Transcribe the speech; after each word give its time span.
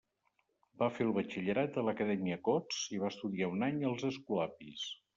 Va 0.81 0.87
fer 0.95 1.05
el 1.07 1.11
Batxillerat 1.17 1.77
a 1.83 1.85
l'acadèmia 1.89 2.39
Cots 2.49 2.83
i 2.97 3.05
va 3.07 3.15
estudiar 3.17 3.55
un 3.55 3.71
any 3.71 3.81
als 3.95 4.11
Escolapis. 4.15 4.93